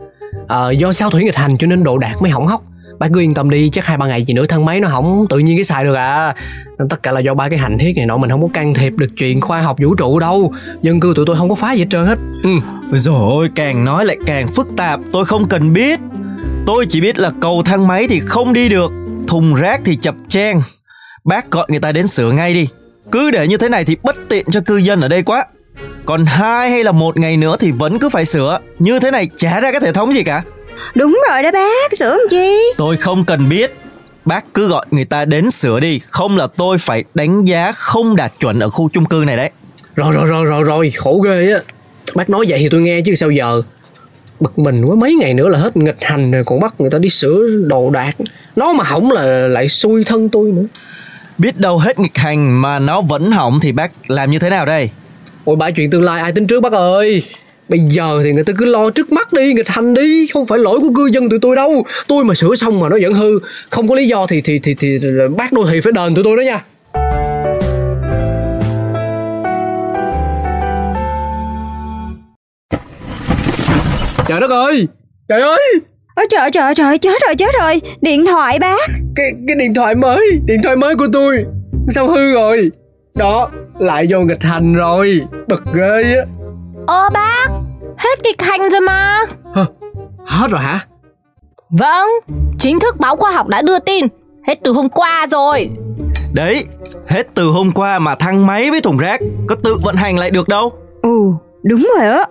À, 0.48 0.72
Do 0.72 0.94
sao 0.94 1.10
thủy 1.10 1.24
nghịch 1.24 1.36
hành 1.36 1.58
cho 1.58 1.68
nên 1.68 1.84
đồ 1.84 1.98
đạc 1.98 2.14
mới 2.22 2.32
hỏng 2.32 2.48
hóc 2.48 2.62
Bác 3.00 3.08
cứ 3.14 3.20
yên 3.20 3.34
tâm 3.34 3.50
đi, 3.50 3.70
chắc 3.70 3.86
hai 3.86 3.98
ba 3.98 4.08
ngày 4.08 4.24
gì 4.24 4.34
nữa 4.34 4.46
thang 4.46 4.66
máy 4.66 4.80
nó 4.80 4.88
hỏng, 4.88 5.26
tự 5.30 5.40
nhiên 5.40 5.58
cái 5.58 5.64
xài 5.64 5.84
được 5.84 5.94
à. 5.94 6.36
Nên 6.80 6.90
tất 6.90 7.04
cả 7.04 7.12
là 7.12 7.20
do 7.20 7.34
ba 7.34 7.50
cái 7.50 7.60
hành 7.60 7.78
thiết 7.78 7.94
này 7.98 8.06
nọ, 8.06 8.18
mình 8.18 8.30
không 8.30 8.42
có 8.42 8.48
can 8.54 8.74
thiệp 8.74 8.94
được 8.94 9.10
chuyện 9.18 9.42
khoa 9.42 9.62
học 9.62 9.78
vũ 9.82 9.96
trụ 9.96 10.20
đâu. 10.20 10.54
Dân 10.82 11.00
cư 11.00 11.14
tụi 11.16 11.26
tôi 11.26 11.36
không 11.36 11.50
có 11.50 11.56
phá 11.56 11.74
gì 11.74 11.80
hết 11.80 11.88
trơn 11.90 12.06
hết. 12.06 12.18
Ừ. 12.44 12.50
Rồi 12.92 13.16
ôi 13.32 13.50
càng 13.56 13.86
nói 13.86 14.06
lại 14.06 14.18
càng 14.26 14.48
phức 14.56 14.68
tạp, 14.78 15.00
Tôi 15.12 15.26
không 15.26 15.48
cần 15.48 15.74
biết. 15.74 16.00
Tôi 16.66 16.86
chỉ 16.90 17.02
biết 17.02 17.20
là 17.20 17.32
cầu 17.42 17.62
thang 17.66 17.88
máy 17.88 18.08
thì 18.10 18.22
không 18.26 18.54
đi 18.54 18.70
được, 18.70 18.92
Thùng 19.28 19.54
rác 19.54 19.82
thì 19.86 19.96
chập 19.96 20.16
chen 20.28 20.62
Bác 21.24 21.52
gọi 21.52 21.66
người 21.70 21.80
ta 21.80 21.92
đến 21.92 22.08
sửa 22.08 22.32
ngay 22.32 22.54
đi. 22.54 22.68
Cứ 23.12 23.32
để 23.32 23.48
như 23.48 23.58
thế 23.58 23.70
này 23.70 23.86
thì 23.86 23.96
bất 24.04 24.16
tiện 24.30 24.46
cho 24.52 24.62
cư 24.62 24.78
dân 24.78 25.02
ở 25.02 25.08
đây 25.08 25.24
quá. 25.24 25.46
Còn 26.06 26.26
hai 26.26 26.70
hay 26.70 26.84
là 26.84 26.92
một 26.92 27.18
ngày 27.18 27.38
nữa 27.38 27.56
thì 27.60 27.72
vẫn 27.72 28.00
cứ 28.00 28.10
phải 28.10 28.26
sửa. 28.26 28.60
Như 28.80 29.00
thế 29.00 29.12
này 29.12 29.28
chả 29.36 29.60
ra 29.60 29.72
cái 29.72 29.82
hệ 29.84 29.92
thống 29.92 30.14
gì 30.14 30.24
cả 30.24 30.44
đúng 30.96 31.22
rồi 31.30 31.44
đó 31.44 31.52
bác 31.52 31.98
sửa 31.98 32.10
làm 32.10 32.28
chi? 32.30 32.58
Tôi 32.78 32.98
không 32.98 33.26
cần 33.26 33.50
biết. 33.50 33.76
Bác 34.26 34.54
cứ 34.54 34.68
gọi 34.68 34.86
người 34.92 35.06
ta 35.06 35.26
đến 35.26 35.52
sửa 35.52 35.80
đi. 35.80 36.00
Không 36.10 36.38
là 36.38 36.48
tôi 36.58 36.78
phải 36.78 37.04
đánh 37.14 37.46
giá 37.46 37.72
không 37.72 38.16
đạt 38.16 38.34
chuẩn 38.40 38.60
ở 38.60 38.70
khu 38.70 38.90
chung 38.94 39.06
cư 39.06 39.24
này 39.28 39.38
đấy. 39.38 39.50
Rồi 39.96 40.14
rồi 40.14 40.26
rồi 40.26 40.46
rồi 40.46 40.64
rồi. 40.64 40.92
Khổ 40.96 41.20
ghê 41.20 41.52
á. 41.52 41.60
Bác 42.16 42.30
nói 42.30 42.46
vậy 42.50 42.60
thì 42.60 42.70
tôi 42.70 42.82
nghe 42.82 43.02
chứ 43.06 43.16
sao 43.16 43.32
giờ? 43.32 43.62
Bực 44.40 44.60
mình 44.60 44.86
quá. 44.86 44.96
Mấy 44.96 45.16
ngày 45.16 45.34
nữa 45.34 45.50
là 45.50 45.60
hết 45.60 45.78
nghịch 45.78 45.98
hành 46.04 46.32
rồi 46.32 46.44
Còn 46.46 46.60
bắt 46.60 46.74
người 46.80 46.90
ta 46.90 46.98
đi 46.98 47.10
sửa 47.10 47.48
đồ 47.64 47.90
đạc. 47.90 48.14
Nó 48.56 48.74
mà 48.74 48.84
hỏng 48.84 49.12
là 49.12 49.24
lại 49.48 49.70
xui 49.70 50.04
thân 50.04 50.30
tôi 50.30 50.52
nữa. 50.52 50.66
Biết 51.38 51.60
đâu 51.60 51.78
hết 51.78 52.00
nghịch 52.00 52.18
hành 52.18 52.62
mà 52.62 52.80
nó 52.80 53.02
vẫn 53.02 53.32
hỏng 53.32 53.60
thì 53.62 53.72
bác 53.72 53.92
làm 54.08 54.32
như 54.32 54.40
thế 54.40 54.50
nào 54.50 54.66
đây? 54.66 54.90
Ôi 55.46 55.56
bả 55.56 55.72
chuyện 55.72 55.90
tương 55.90 56.04
lai 56.04 56.22
ai 56.22 56.32
tính 56.32 56.48
trước 56.48 56.60
bác 56.60 56.74
ơi 56.74 57.24
Bây 57.70 57.80
giờ 57.80 58.22
thì 58.24 58.34
người 58.34 58.44
ta 58.44 58.54
cứ 58.58 58.66
lo 58.66 58.90
trước 58.90 59.12
mắt 59.12 59.34
đi 59.34 59.54
Nghịch 59.54 59.70
hành 59.70 59.94
đi 59.94 60.28
Không 60.34 60.46
phải 60.46 60.60
lỗi 60.60 60.80
của 60.80 60.90
cư 60.96 61.06
dân 61.06 61.30
tụi 61.30 61.40
tôi 61.42 61.56
đâu. 61.56 61.86
Tôi 62.08 62.24
mà 62.24 62.34
sửa 62.34 62.56
xong 62.56 62.80
mà 62.80 62.90
nó 62.90 62.98
vẫn 63.02 63.14
hư. 63.14 63.40
Không 63.70 63.88
có 63.88 63.96
lý 63.96 64.08
do 64.08 64.28
thì 64.28 64.42
thì 64.42 64.60
thì, 64.60 64.76
thì, 64.76 65.00
bác 65.38 65.54
đô 65.54 65.66
thị 65.72 65.82
phải 65.82 65.92
đền 65.92 66.16
tụi 66.16 66.24
tôi 66.24 66.38
đó 66.38 66.42
nha. 66.42 66.62
Trời 74.28 74.40
đất 74.40 74.52
ơi! 74.52 74.88
Trời 75.28 75.42
ơi! 75.42 75.74
Ôi 76.16 76.28
trời 76.30 76.52
trời 76.52 76.76
trời 76.76 76.98
chết 76.98 77.22
rồi 77.28 77.36
chết 77.36 77.56
rồi. 77.62 77.82
Điện 78.02 78.26
thoại 78.26 78.60
bác. 78.60 78.90
Cái, 79.16 79.32
cái 79.48 79.56
điện 79.56 79.74
thoại 79.74 79.96
mới 79.96 80.22
Điện 80.46 80.62
thoại 80.64 80.76
mới 80.76 80.96
của 80.96 81.08
tôi. 81.14 81.46
Sao 81.90 82.08
hư 82.08 82.34
rồi? 82.34 82.72
Đó 83.16 83.50
Lại 83.80 84.08
vô 84.10 84.20
nghịch 84.20 84.44
hành 84.44 84.74
rồi. 84.74 85.22
Bực 85.48 85.64
ghê 85.74 86.16
á. 86.16 86.26
Ơ 86.88 87.10
bác 87.14 87.45
Hết 87.98 88.24
kịch 88.24 88.42
hành 88.42 88.70
rồi 88.70 88.82
mà. 88.82 89.20
Hả? 89.56 89.66
Hết 90.26 90.48
rồi 90.52 90.62
hả? 90.62 90.80
Vâng 91.70 92.08
Chính 92.60 92.80
thức 92.80 93.00
báo 93.00 93.16
khoa 93.16 93.32
học 93.32 93.48
đã 93.48 93.62
đưa 93.62 93.80
tin. 93.80 94.06
Hết 94.48 94.60
từ 94.64 94.72
hôm 94.74 94.90
qua 94.90 95.28
rồi. 95.32 95.70
Đấy 96.34 96.66
Hết 97.08 97.28
từ 97.34 97.48
hôm 97.48 97.72
qua 97.72 98.00
mà 98.00 98.16
thang 98.16 98.48
máy 98.48 98.72
với 98.72 98.82
thùng 98.82 98.98
rác 98.98 99.22
Có 99.48 99.56
tự 99.64 99.78
vận 99.84 99.96
hành 99.96 100.18
lại 100.20 100.32
được 100.32 100.48
đâu. 100.48 100.72
Ừ 101.02 101.32
đúng 101.64 101.92
rồi 101.98 102.08
á. 102.08 102.24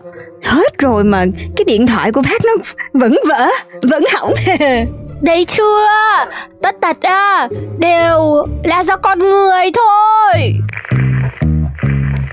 Hết 0.42 0.78
rồi 0.78 1.04
mà 1.04 1.24
cái 1.56 1.64
điện 1.66 1.86
thoại 1.86 2.12
của 2.12 2.22
bác 2.22 2.44
nó 2.44 2.52
vẫn 2.92 3.16
vỡ 3.28 3.46
vẫn 3.90 4.02
hỏng. 4.14 4.34
Đấy 5.22 5.44
chưa? 5.44 5.86
Tất 6.62 6.76
tật 6.80 6.96
à 7.00 7.48
Đều 7.78 8.46
là 8.64 8.84
do 8.84 8.96
con 8.96 9.18
người 9.18 9.70
thôi 9.74 10.54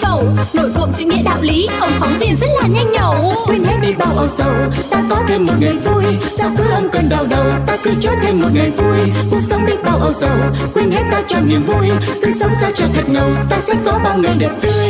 phẩu. 0.00 0.24
Nổi 0.54 0.70
cộm 0.74 0.92
chữ 0.92 1.04
nghĩa 1.04 1.22
đạo 1.24 1.38
lý, 1.40 1.68
ông 1.80 1.90
phóng 1.98 2.18
viên 2.18 2.36
rất 2.36 2.46
là 2.62 2.68
nhanh 2.68 2.92
nhẩu. 2.92 3.32
Quên 3.46 3.64
hết 3.64 3.76
đi 3.82 3.92
bao 3.92 4.12
âu 4.16 4.28
sầu 4.28 4.54
ta 4.90 5.02
có 5.10 5.22
thêm 5.28 5.46
một 5.46 5.54
ngày 5.60 5.72
vui. 5.72 6.04
Sao 6.30 6.50
cứ 6.58 6.64
âm 6.70 6.88
cơn 6.92 7.08
đau 7.08 7.26
đầu 7.30 7.50
ta 7.66 7.76
cứ 7.84 7.90
cho 8.00 8.10
thêm 8.22 8.40
một 8.40 8.48
ngày 8.54 8.70
vui. 8.70 9.12
Cuộc 9.30 9.40
sống 9.50 9.66
đi 9.66 9.74
bao 9.84 9.98
âu 9.98 10.12
sầu 10.12 10.36
quên 10.74 10.90
hết 10.90 11.02
ta 11.10 11.22
cho 11.26 11.38
niềm 11.40 11.62
vui. 11.66 11.88
Cứ 12.22 12.32
sống 12.40 12.52
sao 12.60 12.70
cho 12.74 12.84
thật 12.94 13.08
ngầu 13.08 13.30
ta 13.50 13.56
sẽ 13.60 13.74
có 13.84 13.98
bao 14.04 14.18
ngày 14.18 14.34
đẹp 14.38 14.50
tươi. 14.60 14.89